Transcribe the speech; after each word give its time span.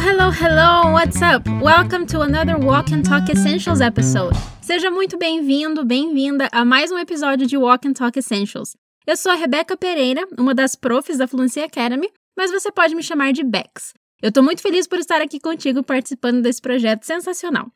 hello, 0.00 0.30
hello! 0.30 0.92
What's 0.92 1.20
up? 1.20 1.46
Welcome 1.60 2.06
to 2.06 2.22
another 2.22 2.56
Walk 2.56 2.90
and 2.90 3.02
Talk 3.02 3.30
Essentials 3.30 3.82
episode. 3.82 4.34
Seja 4.62 4.90
muito 4.90 5.18
bem-vindo, 5.18 5.84
bem-vinda 5.84 6.48
a 6.52 6.64
mais 6.64 6.90
um 6.90 6.96
episódio 6.96 7.46
de 7.46 7.58
Walk 7.58 7.86
and 7.86 7.92
Talk 7.92 8.18
Essentials. 8.18 8.74
Eu 9.06 9.14
sou 9.14 9.30
a 9.30 9.34
Rebeca 9.34 9.76
Pereira, 9.76 10.26
uma 10.38 10.54
das 10.54 10.74
profs 10.74 11.18
da 11.18 11.28
Fluency 11.28 11.60
Academy, 11.60 12.10
mas 12.34 12.50
você 12.50 12.72
pode 12.72 12.94
me 12.94 13.02
chamar 13.02 13.34
de 13.34 13.44
Bex. 13.44 13.92
Eu 14.22 14.32
tô 14.32 14.42
muito 14.42 14.62
feliz 14.62 14.86
por 14.86 14.98
estar 14.98 15.20
aqui 15.20 15.38
contigo 15.38 15.82
participando 15.82 16.40
desse 16.40 16.62
projeto 16.62 17.04
sensacional. 17.04 17.70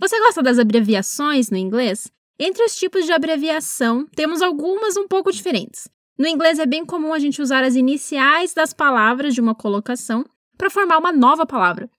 Você 0.00 0.18
gosta 0.18 0.42
das 0.42 0.58
abreviações 0.58 1.48
no 1.48 1.56
inglês? 1.56 2.10
Entre 2.40 2.64
os 2.64 2.74
tipos 2.74 3.06
de 3.06 3.12
abreviação, 3.12 4.04
temos 4.16 4.42
algumas 4.42 4.96
um 4.96 5.06
pouco 5.06 5.30
diferentes. 5.30 5.88
No 6.18 6.26
inglês 6.26 6.58
é 6.58 6.66
bem 6.66 6.84
comum 6.84 7.12
a 7.12 7.20
gente 7.20 7.40
usar 7.40 7.62
as 7.62 7.76
iniciais 7.76 8.52
das 8.52 8.72
palavras 8.72 9.32
de 9.32 9.40
uma 9.40 9.54
colocação 9.54 10.24
para 10.56 10.70
formar 10.70 10.98
uma 10.98 11.12
nova 11.12 11.46
palavra. 11.46 11.90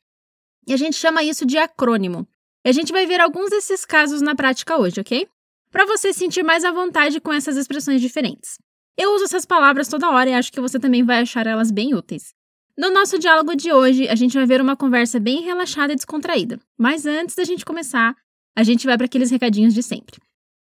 E 0.67 0.73
a 0.73 0.77
gente 0.77 0.95
chama 0.95 1.23
isso 1.23 1.45
de 1.45 1.57
acrônimo. 1.57 2.27
E 2.65 2.69
a 2.69 2.71
gente 2.71 2.91
vai 2.91 3.05
ver 3.05 3.19
alguns 3.19 3.49
desses 3.49 3.85
casos 3.85 4.21
na 4.21 4.35
prática 4.35 4.77
hoje, 4.77 5.01
ok? 5.01 5.27
Para 5.69 5.85
você 5.85 6.13
sentir 6.13 6.43
mais 6.43 6.63
à 6.63 6.71
vontade 6.71 7.19
com 7.19 7.33
essas 7.33 7.57
expressões 7.57 7.99
diferentes. 7.99 8.57
Eu 8.97 9.13
uso 9.15 9.25
essas 9.25 9.45
palavras 9.45 9.87
toda 9.87 10.09
hora 10.09 10.29
e 10.29 10.33
acho 10.33 10.51
que 10.51 10.61
você 10.61 10.79
também 10.79 11.03
vai 11.03 11.21
achar 11.21 11.47
elas 11.47 11.71
bem 11.71 11.93
úteis. 11.93 12.33
No 12.77 12.89
nosso 12.89 13.19
diálogo 13.19 13.55
de 13.55 13.71
hoje, 13.71 14.07
a 14.07 14.15
gente 14.15 14.35
vai 14.35 14.45
ver 14.45 14.61
uma 14.61 14.75
conversa 14.75 15.19
bem 15.19 15.41
relaxada 15.41 15.93
e 15.93 15.95
descontraída. 15.95 16.59
Mas 16.77 17.05
antes 17.05 17.35
da 17.35 17.43
gente 17.43 17.65
começar, 17.65 18.15
a 18.55 18.63
gente 18.63 18.85
vai 18.85 18.97
para 18.97 19.05
aqueles 19.05 19.29
recadinhos 19.29 19.73
de 19.73 19.83
sempre. 19.83 20.19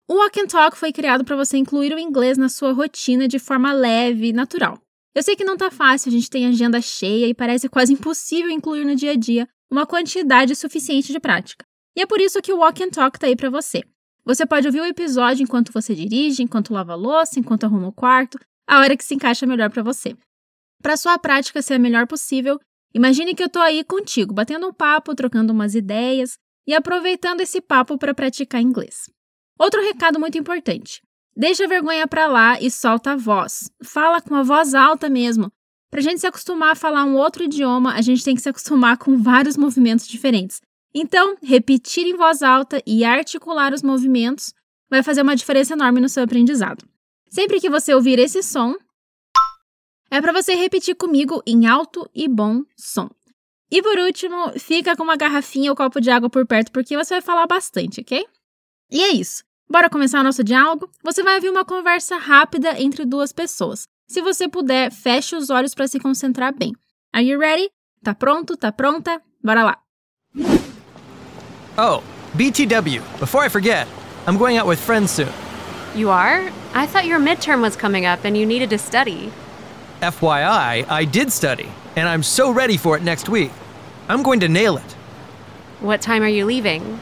O 0.08 0.14
Walk 0.14 0.40
and 0.40 0.46
Talk 0.46 0.76
foi 0.76 0.92
criado 0.92 1.24
para 1.24 1.36
você 1.36 1.56
incluir 1.56 1.92
o 1.94 1.98
inglês 1.98 2.36
na 2.36 2.48
sua 2.48 2.72
rotina 2.72 3.28
de 3.28 3.38
forma 3.38 3.72
leve 3.72 4.28
e 4.28 4.32
natural. 4.32 4.80
Eu 5.14 5.22
sei 5.22 5.34
que 5.34 5.44
não 5.44 5.56
tá 5.56 5.70
fácil, 5.70 6.08
a 6.08 6.12
gente 6.12 6.30
tem 6.30 6.46
agenda 6.46 6.80
cheia 6.80 7.26
e 7.26 7.34
parece 7.34 7.68
quase 7.68 7.92
impossível 7.92 8.50
incluir 8.50 8.84
no 8.84 8.94
dia 8.94 9.12
a 9.12 9.16
dia 9.16 9.48
uma 9.70 9.86
quantidade 9.86 10.54
suficiente 10.54 11.12
de 11.12 11.18
prática. 11.18 11.64
E 11.96 12.00
é 12.00 12.06
por 12.06 12.20
isso 12.20 12.40
que 12.40 12.52
o 12.52 12.58
Walk 12.58 12.82
and 12.82 12.90
Talk 12.90 13.18
tá 13.18 13.26
aí 13.26 13.34
para 13.34 13.50
você. 13.50 13.82
Você 14.24 14.46
pode 14.46 14.66
ouvir 14.66 14.80
o 14.80 14.86
episódio 14.86 15.42
enquanto 15.42 15.72
você 15.72 15.94
dirige, 15.94 16.42
enquanto 16.42 16.72
lava 16.72 16.92
a 16.92 16.96
louça, 16.96 17.40
enquanto 17.40 17.64
arruma 17.64 17.88
o 17.88 17.92
quarto, 17.92 18.38
a 18.68 18.78
hora 18.78 18.96
que 18.96 19.04
se 19.04 19.14
encaixa 19.14 19.46
melhor 19.46 19.70
para 19.70 19.82
você. 19.82 20.16
Para 20.80 20.96
sua 20.96 21.18
prática 21.18 21.60
ser 21.60 21.74
a 21.74 21.78
melhor 21.78 22.06
possível, 22.06 22.58
imagine 22.94 23.34
que 23.34 23.42
eu 23.42 23.48
tô 23.48 23.58
aí 23.58 23.82
contigo, 23.82 24.32
batendo 24.32 24.68
um 24.68 24.72
papo, 24.72 25.14
trocando 25.14 25.52
umas 25.52 25.74
ideias 25.74 26.38
e 26.66 26.74
aproveitando 26.74 27.40
esse 27.40 27.60
papo 27.60 27.98
para 27.98 28.14
praticar 28.14 28.62
inglês. 28.62 29.10
Outro 29.58 29.82
recado 29.82 30.20
muito 30.20 30.38
importante. 30.38 31.02
Deixa 31.36 31.64
a 31.64 31.68
vergonha 31.68 32.06
pra 32.06 32.26
lá 32.26 32.60
e 32.60 32.70
solta 32.70 33.12
a 33.12 33.16
voz. 33.16 33.70
Fala 33.82 34.20
com 34.20 34.34
a 34.34 34.42
voz 34.42 34.74
alta 34.74 35.08
mesmo. 35.08 35.50
Pra 35.90 36.00
gente 36.00 36.20
se 36.20 36.26
acostumar 36.26 36.72
a 36.72 36.76
falar 36.76 37.04
um 37.04 37.16
outro 37.16 37.44
idioma, 37.44 37.94
a 37.94 38.00
gente 38.00 38.24
tem 38.24 38.34
que 38.34 38.42
se 38.42 38.48
acostumar 38.48 38.96
com 38.96 39.20
vários 39.20 39.56
movimentos 39.56 40.06
diferentes. 40.06 40.60
Então, 40.94 41.36
repetir 41.42 42.06
em 42.06 42.16
voz 42.16 42.42
alta 42.42 42.82
e 42.86 43.04
articular 43.04 43.72
os 43.72 43.82
movimentos 43.82 44.52
vai 44.88 45.02
fazer 45.02 45.22
uma 45.22 45.36
diferença 45.36 45.74
enorme 45.74 46.00
no 46.00 46.08
seu 46.08 46.24
aprendizado. 46.24 46.84
Sempre 47.28 47.60
que 47.60 47.70
você 47.70 47.94
ouvir 47.94 48.18
esse 48.18 48.42
som, 48.42 48.74
é 50.10 50.20
para 50.20 50.32
você 50.32 50.54
repetir 50.54 50.96
comigo 50.96 51.40
em 51.46 51.66
alto 51.66 52.08
e 52.12 52.26
bom 52.26 52.62
som. 52.76 53.08
E 53.70 53.80
por 53.80 53.96
último, 53.98 54.58
fica 54.58 54.96
com 54.96 55.04
uma 55.04 55.16
garrafinha 55.16 55.70
ou 55.70 55.76
copo 55.76 56.00
de 56.00 56.10
água 56.10 56.28
por 56.28 56.44
perto 56.44 56.72
porque 56.72 56.96
você 56.96 57.14
vai 57.14 57.20
falar 57.20 57.46
bastante, 57.46 58.00
ok? 58.00 58.26
E 58.90 59.02
é 59.02 59.12
isso. 59.12 59.44
Bora 59.72 59.88
começar 59.88 60.18
o 60.18 60.24
nosso 60.24 60.42
diálogo? 60.42 60.90
Você 61.00 61.22
vai 61.22 61.36
ouvir 61.36 61.48
uma 61.48 61.64
conversa 61.64 62.16
rápida 62.16 62.82
entre 62.82 63.04
duas 63.04 63.32
pessoas. 63.32 63.86
Se 64.08 64.20
você 64.20 64.48
puder, 64.48 64.90
feche 64.90 65.36
os 65.36 65.48
olhos 65.48 65.76
para 65.76 65.86
se 65.86 66.00
concentrar 66.00 66.52
bem. 66.52 66.72
Are 67.12 67.24
you 67.24 67.38
ready? 67.38 67.70
Tá 68.02 68.12
pronto? 68.12 68.56
Tá 68.56 68.72
pronta? 68.72 69.22
Bora 69.40 69.62
lá. 69.62 69.78
Oh, 71.78 72.02
BTW, 72.34 73.00
before 73.20 73.46
I 73.46 73.48
forget, 73.48 73.86
I'm 74.26 74.36
going 74.36 74.58
out 74.58 74.66
with 74.66 74.80
friends 74.80 75.12
soon. 75.12 75.28
You 75.94 76.10
are? 76.10 76.50
I 76.74 76.88
thought 76.88 77.06
your 77.06 77.20
midterm 77.20 77.62
was 77.62 77.76
coming 77.76 78.04
up 78.04 78.24
and 78.26 78.36
you 78.36 78.44
needed 78.44 78.70
to 78.70 78.78
study. 78.78 79.30
FYI, 80.02 80.84
I 80.90 81.04
did 81.04 81.30
study, 81.30 81.68
and 81.94 82.08
I'm 82.08 82.24
so 82.24 82.50
ready 82.50 82.76
for 82.76 82.96
it 82.96 83.04
next 83.04 83.28
week. 83.28 83.52
I'm 84.08 84.24
going 84.24 84.40
to 84.40 84.48
nail 84.48 84.78
it. 84.78 84.96
What 85.80 86.02
time 86.02 86.24
are 86.24 86.28
you 86.28 86.44
leaving? 86.44 86.98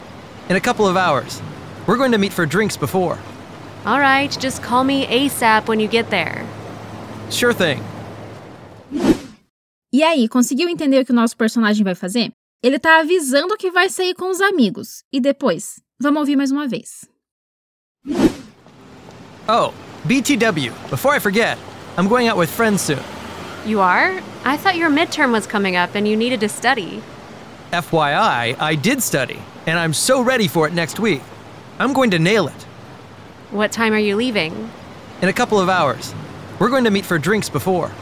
In 0.51 0.57
a 0.57 0.61
couple 0.61 0.87
of 0.87 0.99
hours. 0.99 1.41
We're 1.89 1.97
going 1.97 2.13
to 2.13 2.19
meet 2.19 2.35
for 2.35 2.45
drinks 2.45 2.77
before. 2.77 3.19
All 3.87 3.99
right, 3.99 4.31
just 4.39 4.63
call 4.63 4.85
me 4.85 5.07
ASAP 5.07 5.69
when 5.69 5.81
you 5.81 5.89
get 5.89 6.11
there. 6.11 6.45
Sure 7.31 7.55
thing. 7.55 7.83
E 9.91 10.03
aí, 10.03 10.29
conseguiu 10.29 10.69
entender 10.69 11.01
o 11.01 11.05
que 11.07 11.13
o 11.13 11.15
nosso 11.15 11.35
personagem 11.35 11.83
vai 11.83 11.95
fazer? 11.95 12.31
Ele 12.63 12.79
tá 12.79 13.01
avisando 13.01 13.57
que 13.57 13.71
vai 13.71 13.89
sair 13.89 14.15
com 14.15 14.31
os 14.31 14.39
amigos. 14.43 15.03
E 15.11 15.19
depois? 15.19 15.81
Vamos 15.99 16.21
ouvir 16.21 16.37
mais 16.37 16.51
uma 16.51 16.69
vez. 16.69 17.09
Oh, 19.49 19.73
BTW, 20.05 20.75
before 20.91 21.17
I 21.17 21.19
forget, 21.19 21.57
I'm 21.97 22.07
going 22.07 22.29
out 22.29 22.37
with 22.37 22.51
friends 22.51 22.83
soon. 22.83 23.01
You 23.65 23.81
are? 23.81 24.21
I 24.45 24.59
thought 24.59 24.77
your 24.77 24.91
midterm 24.91 25.33
was 25.33 25.47
coming 25.47 25.77
up 25.77 25.97
and 25.97 26.07
you 26.07 26.19
needed 26.19 26.41
to 26.41 26.51
study. 26.51 27.01
FYI, 27.73 28.57
I 28.61 28.75
did 28.75 29.03
study, 29.03 29.39
and 29.67 29.79
I'm 29.79 29.95
so 29.95 30.21
ready 30.21 30.49
for 30.49 30.67
it 30.67 30.75
next 30.75 31.01
week. 31.01 31.23
I'm 31.79 31.93
going 31.93 32.11
to 32.11 32.19
nail 32.19 32.49
it. 32.49 32.67
What 33.51 33.71
time 33.71 33.93
are 33.93 33.99
you 34.01 34.17
leaving? 34.17 34.53
In 35.23 35.29
a 35.29 35.33
couple 35.33 35.61
of 35.61 35.69
hours. 35.69 36.13
We're 36.59 36.71
going 36.71 36.85
to 36.85 36.91
meet 36.91 37.07
for 37.07 37.19
drinks 37.19 37.49
before. 37.49 37.93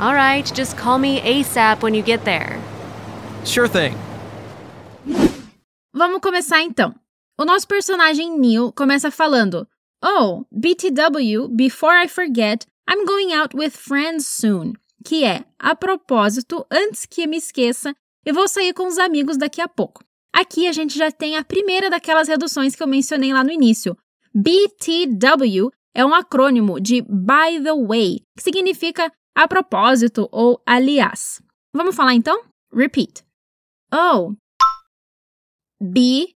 All 0.00 0.14
right, 0.14 0.50
just 0.54 0.78
call 0.78 0.98
me 0.98 1.20
ASAP 1.20 1.82
when 1.82 1.92
you 1.92 2.02
get 2.02 2.24
there. 2.24 2.58
Sure 3.44 3.68
thing. 3.68 3.94
Vamos 5.92 6.20
começar 6.22 6.62
então. 6.62 6.94
O 7.38 7.44
nosso 7.44 7.66
personagem 7.68 8.38
Neil 8.38 8.72
começa 8.72 9.10
falando: 9.10 9.66
Oh, 10.02 10.46
BTW, 10.50 11.48
before 11.54 11.94
I 11.94 12.06
forget, 12.06 12.66
I'm 12.88 13.04
going 13.04 13.34
out 13.34 13.54
with 13.54 13.72
friends 13.72 14.26
soon. 14.26 14.74
Que 15.04 15.24
é, 15.24 15.44
a 15.58 15.74
propósito, 15.74 16.66
antes 16.70 17.04
que 17.04 17.26
me 17.26 17.36
esqueça, 17.36 17.94
eu 18.24 18.34
vou 18.34 18.48
sair 18.48 18.72
com 18.72 18.86
os 18.86 18.98
amigos 18.98 19.36
daqui 19.36 19.60
a 19.60 19.68
pouco. 19.68 20.02
Aqui 20.32 20.66
a 20.66 20.72
gente 20.72 20.96
já 20.96 21.10
tem 21.10 21.36
a 21.36 21.44
primeira 21.44 21.90
daquelas 21.90 22.28
reduções 22.28 22.74
que 22.74 22.82
eu 22.82 22.86
mencionei 22.86 23.32
lá 23.32 23.42
no 23.42 23.50
início. 23.50 23.96
BTW 24.34 25.70
é 25.94 26.04
um 26.04 26.14
acrônimo 26.14 26.80
de 26.80 27.02
By 27.02 27.62
the 27.62 27.74
Way, 27.74 28.20
que 28.36 28.42
significa 28.42 29.12
a 29.34 29.48
propósito 29.48 30.28
ou 30.30 30.62
aliás. 30.64 31.42
Vamos 31.74 31.96
falar 31.96 32.14
então? 32.14 32.44
Repeat. 32.72 33.24
Oh. 33.92 34.34
B. 35.80 36.34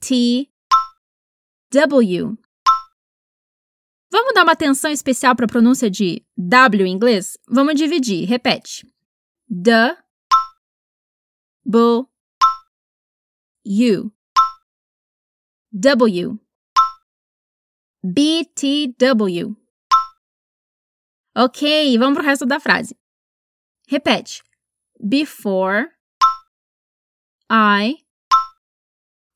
T. 0.00 0.48
W. 1.70 2.36
Vamos 4.10 4.34
dar 4.34 4.44
uma 4.44 4.52
atenção 4.52 4.90
especial 4.90 5.36
para 5.36 5.46
a 5.46 5.48
pronúncia 5.48 5.90
de 5.90 6.24
W 6.36 6.86
em 6.86 6.92
inglês? 6.92 7.36
Vamos 7.48 7.74
dividir. 7.74 8.26
Repete. 8.26 8.86
The. 9.48 9.96
B. 11.64 12.06
U 13.66 14.12
W 15.72 16.38
BTW 18.04 19.56
Ok, 21.38 21.98
vamos 21.98 22.16
pro 22.16 22.24
resto 22.24 22.46
da 22.46 22.58
frase. 22.58 22.96
Repete. 23.90 24.42
Before 24.98 25.90
I 27.50 27.98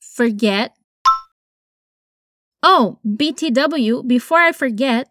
forget. 0.01 0.73
Oh, 2.63 2.99
BTW, 3.05 4.07
before 4.07 4.41
I 4.41 4.53
forget. 4.53 5.11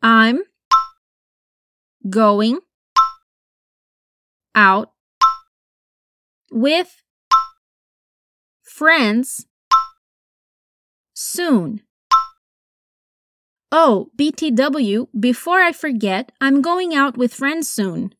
I'm 0.00 0.44
going 2.08 2.60
out 4.54 4.90
with 6.50 7.02
friends 8.62 9.46
soon. 11.14 11.82
Oh, 13.72 14.10
BTW, 14.16 15.08
before 15.18 15.60
I 15.60 15.72
forget, 15.72 16.32
I'm 16.40 16.62
going 16.62 16.94
out 16.94 17.16
with 17.16 17.34
friends 17.34 17.68
soon. 17.68 18.10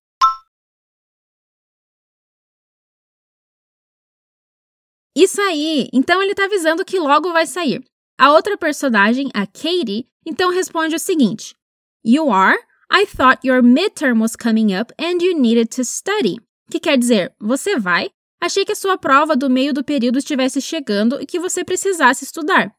Isso 5.16 5.40
aí! 5.40 5.88
Então 5.94 6.22
ele 6.22 6.34
tá 6.34 6.44
avisando 6.44 6.84
que 6.84 6.98
logo 6.98 7.32
vai 7.32 7.46
sair. 7.46 7.82
A 8.18 8.32
outra 8.32 8.56
personagem, 8.58 9.30
a 9.34 9.46
Katie, 9.46 10.06
então 10.26 10.50
responde 10.50 10.94
o 10.94 10.98
seguinte: 10.98 11.54
You 12.04 12.30
are? 12.30 12.58
I 12.90 13.06
thought 13.06 13.46
your 13.46 13.62
midterm 13.62 14.20
was 14.20 14.36
coming 14.36 14.74
up 14.74 14.92
and 14.98 15.22
you 15.22 15.38
needed 15.38 15.70
to 15.76 15.84
study. 15.84 16.36
Que 16.70 16.78
quer 16.78 16.98
dizer, 16.98 17.34
você 17.40 17.78
vai? 17.78 18.10
Achei 18.40 18.64
que 18.64 18.72
a 18.72 18.76
sua 18.76 18.98
prova 18.98 19.34
do 19.34 19.48
meio 19.48 19.72
do 19.72 19.84
período 19.84 20.18
estivesse 20.18 20.60
chegando 20.60 21.20
e 21.20 21.26
que 21.26 21.40
você 21.40 21.64
precisasse 21.64 22.24
estudar. 22.24 22.74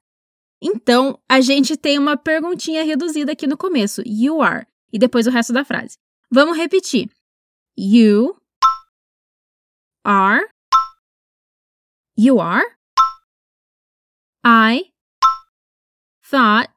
Então, 0.61 1.19
a 1.29 1.41
gente 1.41 1.77
tem 1.77 1.99
uma 1.99 2.17
perguntinha 2.17 2.83
reduzida 2.83 3.31
aqui 3.31 3.45
no 3.45 3.57
começo, 3.57 4.01
you 4.05 4.41
are, 4.41 4.65
e 4.91 4.97
depois 4.97 5.27
o 5.27 5.31
resto 5.31 5.53
da 5.53 5.63
frase. 5.63 5.97
Vamos 6.31 6.57
repetir. 6.57 7.09
You 7.77 8.35
are. 10.03 10.47
You 12.17 12.39
are. 12.39 12.65
I 14.43 14.91
thought 16.23 16.69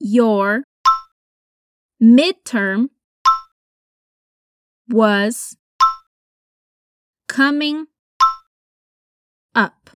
your 0.00 0.62
midterm 2.00 2.90
was 4.88 5.56
coming 7.30 7.86
up. 9.54 9.90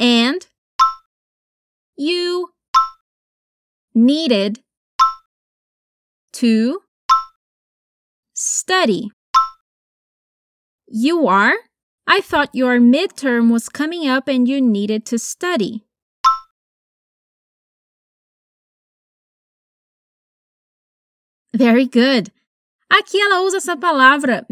And 0.00 0.46
you 1.96 2.48
needed 3.94 4.60
to 6.32 6.80
study. 8.32 9.10
You 10.88 11.28
are? 11.28 11.52
I 12.06 12.20
thought 12.22 12.54
your 12.54 12.80
midterm 12.80 13.52
was 13.52 13.68
coming 13.68 14.08
up 14.08 14.26
and 14.26 14.48
you 14.48 14.62
needed 14.62 15.04
to 15.06 15.18
study. 15.18 15.84
Very 21.52 21.86
good. 21.86 22.32
Aqui 22.90 23.20
ela 23.20 23.42
usa 23.42 23.58
essa 23.58 23.76
palavra 23.76 24.44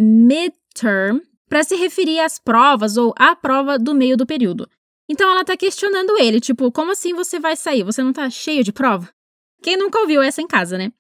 midterm 0.73 1.21
para 1.49 1.63
se 1.63 1.77
referir 1.77 2.21
às 2.21 2.39
provas 2.39 2.97
ou 2.97 3.13
à 3.17 3.37
prova 3.37 3.79
do 3.79 3.95
meio 3.95 4.17
do 4.17 4.27
período. 4.27 4.69
Então 5.09 5.31
ela 5.31 5.43
está 5.43 5.57
questionando 5.57 6.19
ele, 6.19 6.41
tipo, 6.41 6.73
como 6.73 6.93
assim 6.93 7.13
você 7.13 7.39
vai 7.39 7.57
sair? 7.57 7.83
Você 7.83 8.03
não 8.03 8.11
está 8.11 8.29
cheio 8.31 8.65
de 8.65 8.73
prova? 8.73 9.11
Quem 9.63 9.77
nunca 9.77 10.01
ouviu 10.01 10.23
essa 10.23 10.41
em 10.41 10.47
casa, 10.47 10.79
né? 10.79 10.91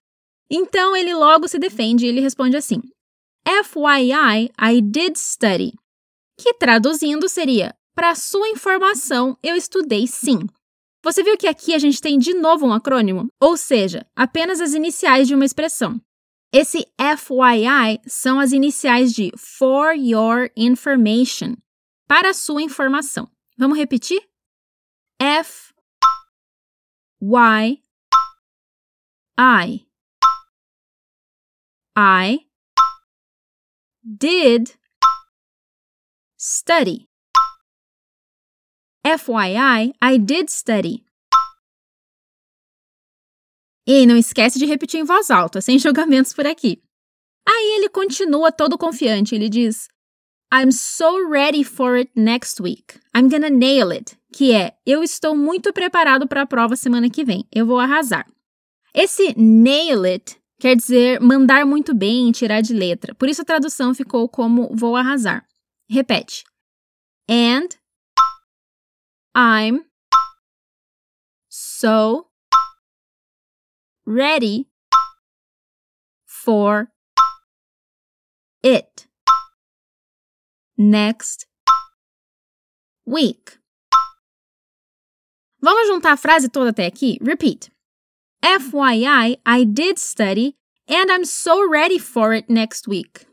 Então 0.51 0.95
ele 0.95 1.15
logo 1.15 1.49
se 1.49 1.59
defende 1.59 2.05
e 2.05 2.09
ele 2.09 2.21
responde 2.21 2.57
assim: 2.57 2.83
FYI, 3.47 4.51
I 4.61 4.83
did 4.83 5.17
study. 5.17 5.73
Que 6.39 6.53
traduzindo 6.55 7.29
seria: 7.29 7.75
para 7.95 8.15
sua 8.15 8.49
informação, 8.49 9.37
eu 9.43 9.57
estudei 9.57 10.07
sim. 10.07 10.41
Você 11.03 11.23
viu 11.23 11.37
que 11.37 11.49
aqui 11.49 11.75
a 11.75 11.79
gente 11.79 12.01
tem 12.01 12.19
de 12.19 12.35
novo 12.35 12.67
um 12.67 12.73
acrônimo, 12.73 13.27
ou 13.41 13.57
seja, 13.57 14.07
apenas 14.15 14.61
as 14.61 14.75
iniciais 14.75 15.27
de 15.27 15.35
uma 15.35 15.45
expressão. 15.45 16.01
Esse 16.55 16.87
FYI 16.99 17.99
são 18.07 18.39
as 18.39 18.53
iniciais 18.53 19.15
de 19.15 19.33
For 19.39 19.95
Your 19.95 20.51
Information, 20.55 21.57
para 22.07 22.31
a 22.31 22.35
sua 22.35 22.61
informação. 22.61 23.31
Vamos 23.57 23.79
repetir? 23.79 24.21
F 25.19 25.73
Y 27.23 27.83
I 29.39 29.87
I 31.97 32.47
did 34.05 34.77
study. 36.37 37.09
FYI, 39.05 39.95
I 40.03 40.19
did 40.19 40.51
study. 40.51 41.07
E 43.87 44.06
não 44.06 44.17
esquece 44.17 44.58
de 44.58 44.67
repetir 44.67 45.00
em 45.00 45.05
voz 45.05 45.31
alta, 45.31 45.61
sem 45.61 45.79
julgamentos 45.81 46.32
por 46.32 46.46
aqui. 46.46 46.82
Aí 47.46 47.76
ele 47.76 47.88
continua 47.88 48.52
todo 48.52 48.79
confiante, 48.79 49.34
ele 49.34 49.49
diz: 49.49 49.88
I'm 50.52 50.70
so 50.70 51.29
ready 51.31 51.64
for 51.64 51.96
it 51.96 52.11
next 52.14 52.62
week. 52.62 53.00
I'm 53.17 53.29
gonna 53.29 53.50
nail 53.50 53.90
it. 53.90 54.17
Que 54.32 54.52
é, 54.52 54.76
eu 54.87 55.02
estou 55.02 55.37
muito 55.37 55.73
preparado 55.73 56.26
para 56.26 56.43
a 56.43 56.46
prova 56.46 56.76
semana 56.76 57.11
que 57.11 57.25
vem. 57.25 57.46
Eu 57.50 57.67
vou 57.67 57.79
arrasar. 57.79 58.26
Esse 58.94 59.34
nail 59.38 60.05
it 60.05 60.38
quer 60.61 60.76
dizer 60.76 61.20
mandar 61.20 61.67
muito 61.67 61.94
bem, 61.94 62.31
tirar 62.31 62.61
de 62.61 62.73
letra. 62.75 63.14
Por 63.14 63.29
isso 63.29 63.43
a 63.43 63.44
tradução 63.44 63.94
ficou 63.94 64.29
como 64.29 64.70
vou 64.75 64.94
arrasar. 64.94 65.46
Repete. 65.88 66.44
And 67.29 67.69
I'm 69.34 69.84
so 71.49 72.31
ready 74.07 74.67
for 76.27 76.89
it 78.63 79.07
next 80.77 81.47
week. 83.07 83.59
Vamos 85.61 85.87
juntar 85.89 86.13
a 86.13 86.17
frase 86.17 86.49
toda 86.49 86.71
até 86.71 86.87
aqui? 86.87 87.19
Repeat. 87.21 87.71
FYI, 88.45 89.39
I 89.47 89.65
did 89.65 89.99
study 89.99 90.57
and 90.89 91.11
I'm 91.13 91.25
so 91.25 91.69
ready 91.69 91.99
for 91.99 92.35
it 92.35 92.51
next 92.51 92.89
week. 92.89 93.27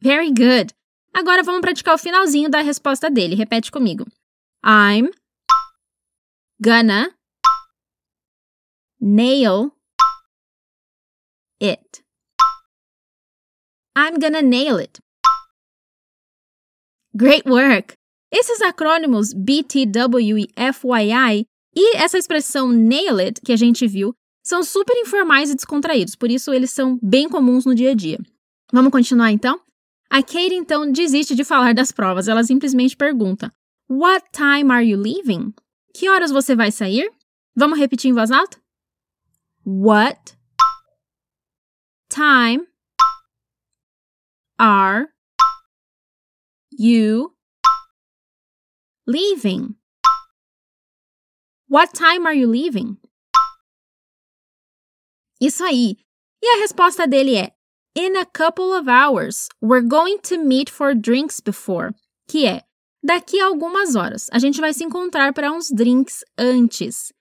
Very 0.00 0.30
good. 0.32 0.72
Agora 1.14 1.42
vamos 1.42 1.60
praticar 1.60 1.94
o 1.94 1.98
finalzinho 1.98 2.50
da 2.50 2.60
resposta 2.60 3.10
dele. 3.10 3.34
Repete 3.34 3.70
comigo. 3.70 4.06
I'm 4.66 5.10
gonna 6.58 7.10
nail 8.98 9.72
it. 11.60 12.02
I'm 13.94 14.18
gonna 14.18 14.40
nail 14.40 14.78
it. 14.78 15.00
Great 17.14 17.44
work! 17.46 17.92
Esses 18.32 18.62
acrônimos 18.62 19.34
BTW 19.34 20.38
e 20.38 20.48
FYI 20.56 21.46
e 21.76 21.96
essa 21.96 22.16
expressão 22.16 22.72
nail 22.72 23.18
it 23.18 23.42
que 23.42 23.52
a 23.52 23.56
gente 23.56 23.86
viu 23.86 24.14
são 24.42 24.64
super 24.64 24.96
informais 24.96 25.50
e 25.50 25.54
descontraídos, 25.54 26.16
por 26.16 26.30
isso 26.30 26.54
eles 26.54 26.70
são 26.70 26.98
bem 27.02 27.28
comuns 27.28 27.66
no 27.66 27.74
dia 27.74 27.90
a 27.90 27.94
dia. 27.94 28.18
Vamos 28.72 28.90
continuar 28.90 29.30
então? 29.30 29.60
A 30.08 30.22
Kate 30.22 30.54
então 30.54 30.90
desiste 30.90 31.34
de 31.34 31.44
falar 31.44 31.74
das 31.74 31.92
provas, 31.92 32.28
ela 32.28 32.42
simplesmente 32.42 32.96
pergunta: 32.96 33.52
What 33.96 34.32
time 34.32 34.72
are 34.72 34.82
you 34.82 34.96
leaving? 34.96 35.54
Que 35.94 36.08
horas 36.08 36.32
você 36.32 36.56
vai 36.56 36.72
sair? 36.72 37.08
Vamos 37.54 37.78
repetir 37.78 38.10
em 38.10 38.12
voz 38.12 38.32
alta? 38.32 38.60
What 39.64 40.36
time 42.10 42.66
are 44.58 45.06
you 46.72 47.36
leaving? 49.06 49.76
What 51.68 51.94
time 51.94 52.26
are 52.26 52.34
you 52.34 52.48
leaving? 52.48 52.98
Isso 55.40 55.62
aí. 55.62 55.98
E 56.42 56.56
a 56.56 56.60
resposta 56.62 57.06
dele 57.06 57.36
é 57.36 57.54
In 57.94 58.16
a 58.16 58.26
couple 58.26 58.72
of 58.72 58.88
hours. 58.88 59.48
We're 59.62 59.86
going 59.86 60.18
to 60.24 60.36
meet 60.36 60.68
for 60.68 60.96
drinks 60.96 61.38
before. 61.38 61.94
Que 62.26 62.44
é 62.48 62.64
daqui 63.04 63.38
a 63.38 63.46
algumas 63.46 63.94
horas. 63.94 64.26
A 64.32 64.38
gente 64.38 64.60
vai 64.60 64.72
se 64.72 64.82
encontrar 64.82 65.34
para 65.34 65.52
uns 65.52 65.70
drinks 65.70 66.24
antes. 66.38 67.12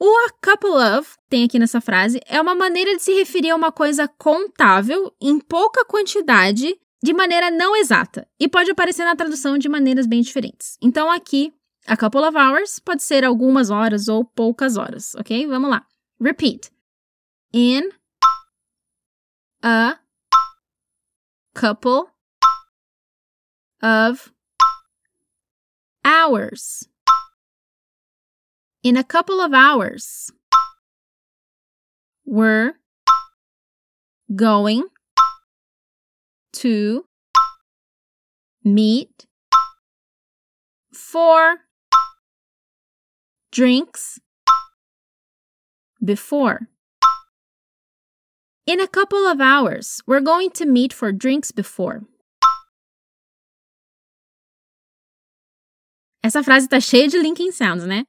O 0.00 0.26
a 0.26 0.30
couple 0.44 0.98
of, 0.98 1.16
tem 1.30 1.44
aqui 1.44 1.60
nessa 1.60 1.80
frase, 1.80 2.20
é 2.26 2.40
uma 2.40 2.56
maneira 2.56 2.96
de 2.96 3.02
se 3.02 3.12
referir 3.14 3.50
a 3.50 3.56
uma 3.56 3.70
coisa 3.70 4.08
contável 4.08 5.14
em 5.20 5.38
pouca 5.38 5.84
quantidade 5.84 6.76
de 7.00 7.12
maneira 7.12 7.52
não 7.52 7.76
exata 7.76 8.28
e 8.38 8.48
pode 8.48 8.70
aparecer 8.72 9.04
na 9.04 9.14
tradução 9.14 9.56
de 9.56 9.68
maneiras 9.68 10.06
bem 10.06 10.20
diferentes. 10.20 10.76
Então 10.82 11.08
aqui, 11.08 11.54
a 11.86 11.96
couple 11.96 12.20
of 12.20 12.36
hours 12.36 12.80
pode 12.80 13.04
ser 13.04 13.24
algumas 13.24 13.70
horas 13.70 14.08
ou 14.08 14.24
poucas 14.24 14.76
horas, 14.76 15.14
ok? 15.14 15.46
Vamos 15.46 15.70
lá. 15.70 15.86
Repeat. 16.20 16.72
In 17.54 17.90
a 19.62 19.98
couple 21.54 22.08
of 23.80 24.32
hours. 26.04 26.88
In 28.82 28.96
a 28.96 29.04
couple 29.04 29.40
of 29.40 29.52
hours. 29.52 30.30
We're 32.24 32.74
going 34.34 34.88
to 36.54 37.04
meet 38.64 39.26
for 40.92 41.56
drinks 43.50 44.20
before. 46.04 46.68
In 48.66 48.80
a 48.80 48.86
couple 48.86 49.26
of 49.26 49.40
hours, 49.40 50.00
we're 50.06 50.20
going 50.20 50.50
to 50.52 50.66
meet 50.66 50.92
for 50.92 51.12
drinks 51.12 51.50
before. 51.50 52.04
Essa 56.24 56.42
frase 56.42 56.68
tá 56.68 56.80
cheia 56.80 57.08
de 57.08 57.18
linking 57.18 57.50
sounds, 57.50 57.84
né? 57.84 58.04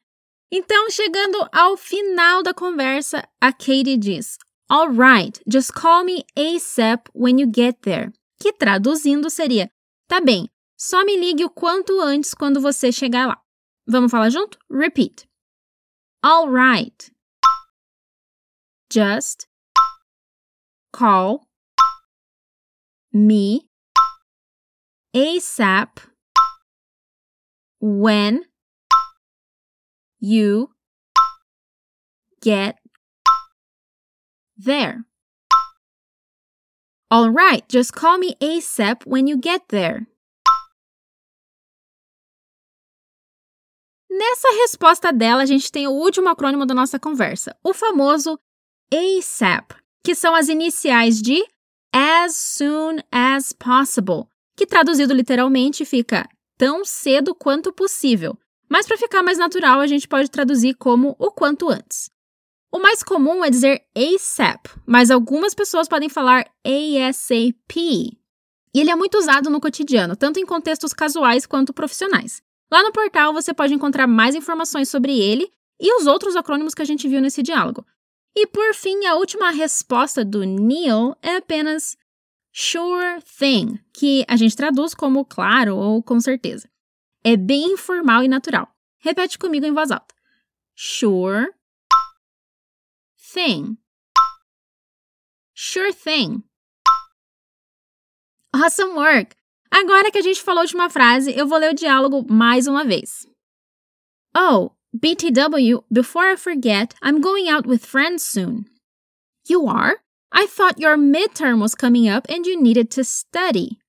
Então, 0.51 0.89
chegando 0.89 1.37
ao 1.51 1.75
final 1.75 2.43
da 2.43 2.53
conversa, 2.53 3.27
a 3.41 3.51
Katie 3.51 3.97
diz: 3.97 4.37
Alright, 4.71 5.41
just 5.47 5.73
call 5.73 6.03
me 6.03 6.23
ASAP 6.37 7.09
when 7.13 7.41
you 7.41 7.51
get 7.53 7.79
there 7.81 8.11
que 8.39 8.53
traduzindo 8.53 9.29
seria: 9.29 9.69
tá 10.07 10.21
bem, 10.21 10.49
só 10.77 11.03
me 11.03 11.17
ligue 11.17 11.45
o 11.45 11.49
quanto 11.49 11.99
antes 11.99 12.33
quando 12.33 12.61
você 12.61 12.91
chegar 12.91 13.27
lá. 13.27 13.41
Vamos 13.87 14.11
falar 14.11 14.29
junto? 14.29 14.57
Repeat. 14.69 15.27
All 16.23 16.49
right. 16.49 17.13
just 18.93 19.47
call 20.91 21.47
me 23.11 23.67
ASAP 25.15 25.99
when 27.85 28.45
you 30.21 30.69
get 32.41 32.77
there. 34.57 35.03
All 37.11 37.29
right, 37.29 37.67
just 37.67 37.91
call 37.91 38.17
me 38.17 38.35
ASAP 38.41 39.05
when 39.05 39.27
you 39.27 39.37
get 39.37 39.67
there. 39.67 40.07
Nessa 44.09 44.47
resposta 44.61 45.11
dela, 45.11 45.43
a 45.43 45.45
gente 45.45 45.69
tem 45.69 45.85
o 45.85 45.91
último 45.91 46.29
acrônimo 46.29 46.65
da 46.65 46.73
nossa 46.73 46.97
conversa, 46.97 47.53
o 47.61 47.73
famoso 47.73 48.39
ASAP, 48.93 49.75
que 50.05 50.15
são 50.15 50.33
as 50.33 50.47
iniciais 50.47 51.21
de 51.21 51.43
As 51.91 52.37
Soon 52.37 52.99
as 53.11 53.51
Possible, 53.51 54.29
que 54.55 54.65
traduzido 54.65 55.13
literalmente 55.13 55.83
fica 55.83 56.29
tão 56.63 56.85
cedo 56.85 57.35
quanto 57.35 57.73
possível, 57.73 58.37
mas 58.69 58.87
para 58.87 58.95
ficar 58.95 59.21
mais 59.21 59.37
natural, 59.37 59.81
a 59.81 59.85
gente 59.85 60.07
pode 60.07 60.31
traduzir 60.31 60.75
como 60.75 61.13
o 61.19 61.29
quanto 61.29 61.67
antes. 61.67 62.09
O 62.71 62.79
mais 62.79 63.03
comum 63.03 63.43
é 63.43 63.49
dizer 63.49 63.83
ASAP, 63.93 64.69
mas 64.85 65.11
algumas 65.11 65.53
pessoas 65.53 65.89
podem 65.89 66.07
falar 66.07 66.49
ASAP. 66.63 67.75
E 67.75 68.79
ele 68.79 68.89
é 68.89 68.95
muito 68.95 69.17
usado 69.17 69.49
no 69.49 69.59
cotidiano, 69.59 70.15
tanto 70.15 70.39
em 70.39 70.45
contextos 70.45 70.93
casuais 70.93 71.45
quanto 71.45 71.73
profissionais. 71.73 72.41
Lá 72.71 72.81
no 72.81 72.93
portal 72.93 73.33
você 73.33 73.53
pode 73.53 73.73
encontrar 73.73 74.07
mais 74.07 74.33
informações 74.33 74.87
sobre 74.87 75.19
ele 75.19 75.51
e 75.81 75.93
os 75.99 76.07
outros 76.07 76.37
acrônimos 76.37 76.73
que 76.73 76.81
a 76.81 76.85
gente 76.85 77.09
viu 77.09 77.19
nesse 77.19 77.43
diálogo. 77.43 77.85
E 78.33 78.47
por 78.47 78.73
fim, 78.73 79.05
a 79.05 79.15
última 79.15 79.51
resposta 79.51 80.23
do 80.23 80.45
Neil 80.45 81.13
é 81.21 81.35
apenas 81.35 81.97
sure 82.53 83.21
thing, 83.21 83.79
que 83.91 84.23
a 84.27 84.37
gente 84.37 84.55
traduz 84.55 84.93
como 84.93 85.25
claro 85.25 85.75
ou 85.75 86.01
com 86.01 86.19
certeza. 86.19 86.69
É 87.23 87.35
bem 87.35 87.73
informal 87.73 88.23
e 88.23 88.27
natural. 88.27 88.73
Repete 88.99 89.37
comigo 89.37 89.65
em 89.65 89.73
voz 89.73 89.91
alta. 89.91 90.13
Sure 90.75 91.51
thing. 93.33 93.77
Sure 95.53 95.93
thing. 95.93 96.43
Awesome 98.53 98.93
work! 98.93 99.35
Agora 99.71 100.11
que 100.11 100.19
a 100.19 100.21
gente 100.21 100.41
falou 100.41 100.65
de 100.65 100.75
uma 100.75 100.89
frase, 100.89 101.35
eu 101.35 101.47
vou 101.47 101.57
ler 101.57 101.71
o 101.71 101.75
diálogo 101.75 102.23
mais 102.31 102.67
uma 102.67 102.85
vez. 102.85 103.27
Oh, 104.37 104.71
BTW, 104.93 105.83
before 105.89 106.31
I 106.31 106.37
forget, 106.37 106.93
I'm 107.03 107.19
going 107.19 107.49
out 107.49 107.67
with 107.67 107.79
friends 107.79 108.21
soon. 108.21 108.65
You 109.49 109.67
are? 109.67 109.99
I 110.33 110.47
thought 110.47 110.79
your 110.79 110.97
midterm 110.97 111.61
was 111.61 111.75
coming 111.75 112.09
up 112.09 112.25
and 112.27 112.45
you 112.45 112.59
needed 112.59 112.89
to 112.91 113.03
study. 113.03 113.79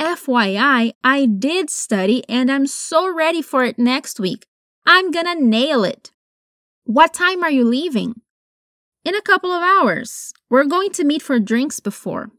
FYI, 0.00 0.92
I 1.04 1.26
did 1.26 1.68
study 1.68 2.24
and 2.28 2.50
I'm 2.50 2.66
so 2.66 3.12
ready 3.12 3.42
for 3.42 3.64
it 3.64 3.78
next 3.78 4.18
week. 4.18 4.46
I'm 4.86 5.10
gonna 5.10 5.34
nail 5.34 5.84
it. 5.84 6.10
What 6.84 7.12
time 7.12 7.44
are 7.44 7.50
you 7.50 7.64
leaving? 7.64 8.22
In 9.04 9.14
a 9.14 9.20
couple 9.20 9.52
of 9.52 9.62
hours. 9.62 10.32
We're 10.48 10.64
going 10.64 10.90
to 10.92 11.04
meet 11.04 11.20
for 11.20 11.38
drinks 11.38 11.80
before. 11.80 12.30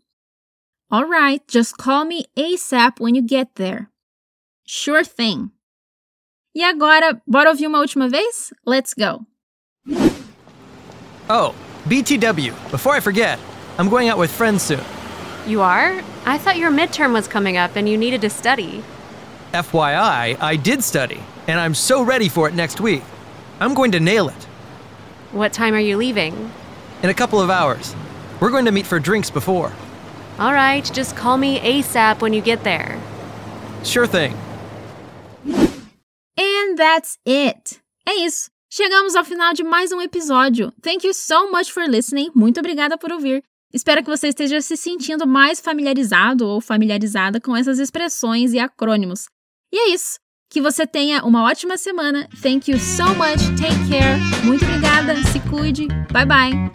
All 0.89 1.05
right, 1.05 1.47
just 1.47 1.77
call 1.77 2.05
me 2.05 2.25
ASAP 2.35 2.99
when 2.99 3.13
you 3.13 3.21
get 3.21 3.55
there. 3.55 3.91
Sure 4.65 5.03
thing. 5.03 5.51
E 6.55 6.63
agora, 6.63 7.21
bora 7.27 7.51
ouvir 7.51 7.67
uma 7.67 7.79
última 7.79 8.09
vez? 8.09 8.51
Let's 8.65 8.95
go. 8.95 9.27
Oh, 11.29 11.53
BTW, 11.89 12.53
before 12.69 12.93
I 12.93 12.99
forget, 12.99 13.39
I'm 13.79 13.89
going 13.89 14.09
out 14.09 14.19
with 14.19 14.29
friends 14.29 14.61
soon. 14.61 14.83
You 15.47 15.61
are? 15.61 15.99
I 16.23 16.37
thought 16.37 16.57
your 16.57 16.69
midterm 16.69 17.13
was 17.13 17.27
coming 17.27 17.57
up 17.57 17.75
and 17.75 17.89
you 17.89 17.97
needed 17.97 18.21
to 18.21 18.29
study. 18.29 18.83
FYI, 19.53 20.37
I 20.39 20.55
did 20.55 20.83
study, 20.83 21.19
and 21.47 21.59
I'm 21.59 21.73
so 21.73 22.03
ready 22.03 22.29
for 22.29 22.47
it 22.47 22.53
next 22.53 22.79
week. 22.79 23.01
I'm 23.59 23.73
going 23.73 23.91
to 23.93 23.99
nail 23.99 24.29
it. 24.29 24.43
What 25.31 25.51
time 25.51 25.73
are 25.73 25.79
you 25.79 25.97
leaving? 25.97 26.51
In 27.01 27.09
a 27.09 27.13
couple 27.15 27.41
of 27.41 27.49
hours. 27.49 27.95
We're 28.39 28.51
going 28.51 28.65
to 28.65 28.71
meet 28.71 28.85
for 28.85 28.99
drinks 28.99 29.31
before. 29.31 29.73
All 30.37 30.53
right, 30.53 30.85
just 30.93 31.15
call 31.15 31.37
me 31.37 31.59
ASAP 31.59 32.21
when 32.21 32.33
you 32.33 32.41
get 32.41 32.63
there. 32.63 33.01
Sure 33.83 34.05
thing. 34.05 34.37
And 36.37 36.77
that's 36.77 37.17
it. 37.25 37.79
É 38.07 38.13
isso. 38.13 38.51
Chegamos 38.71 39.15
ao 39.15 39.25
final 39.25 39.51
de 39.51 39.63
mais 39.63 39.91
um 39.91 39.99
episódio. 39.99 40.71
Thank 40.79 41.05
you 41.07 41.11
so 41.11 41.51
much 41.51 41.71
for 41.71 41.89
listening. 41.89 42.29
Muito 42.35 42.59
obrigada 42.59 42.99
por 42.99 43.11
ouvir. 43.11 43.43
Espero 43.73 44.03
que 44.03 44.09
você 44.09 44.27
esteja 44.27 44.61
se 44.61 44.77
sentindo 44.77 45.25
mais 45.25 45.59
familiarizado 45.59 46.47
ou 46.47 46.61
familiarizada 46.61 47.41
com 47.41 47.57
essas 47.57 47.79
expressões 47.79 48.53
e 48.53 48.59
acrônimos. 48.59 49.25
E 49.73 49.89
é 49.89 49.93
isso. 49.93 50.19
Que 50.51 50.61
você 50.61 50.85
tenha 50.85 51.23
uma 51.25 51.43
ótima 51.43 51.77
semana. 51.77 52.29
Thank 52.43 52.69
you 52.71 52.77
so 52.79 53.05
much. 53.15 53.39
Take 53.59 53.89
care. 53.89 54.19
Muito 54.45 54.63
obrigada. 54.63 55.15
Se 55.31 55.39
cuide. 55.49 55.87
Bye 56.11 56.25
bye. 56.27 56.69